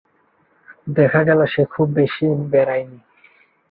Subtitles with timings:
[0.87, 2.97] দেখা গেল, সে খুব বেশি বেড়ায় নি।